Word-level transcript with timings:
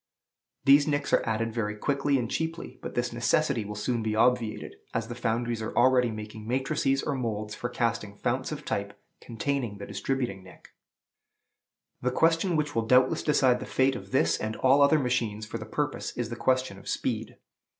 These 0.65 0.87
nicks 0.87 1.13
are 1.13 1.21
added 1.27 1.53
very 1.53 1.75
quickly 1.75 2.17
and 2.17 2.27
cheaply; 2.27 2.79
but 2.81 2.95
this 2.95 3.13
necessity 3.13 3.63
will 3.63 3.75
soon 3.75 4.01
be 4.01 4.15
obviated, 4.15 4.77
as 4.95 5.09
the 5.09 5.13
foundries 5.13 5.61
are 5.61 5.75
already 5.77 6.09
making 6.09 6.47
matrices 6.47 7.03
or 7.03 7.13
moulds 7.13 7.53
for 7.53 7.69
casting 7.69 8.15
founts 8.15 8.51
of 8.51 8.65
type 8.65 8.99
containing 9.19 9.77
the 9.77 9.85
distributing 9.85 10.43
nick. 10.43 10.69
The 12.01 12.09
question 12.09 12.55
which 12.55 12.73
will 12.73 12.87
doubtless 12.87 13.21
decide 13.21 13.59
the 13.59 13.67
fate 13.67 13.95
of 13.95 14.09
this 14.09 14.39
and 14.39 14.55
all 14.55 14.81
other 14.81 14.97
machines 14.97 15.45
for 15.45 15.59
the 15.59 15.65
purpose 15.67 16.17
is 16.17 16.29
the 16.29 16.35
question 16.35 16.79
of 16.79 16.89
speed. 16.89 17.37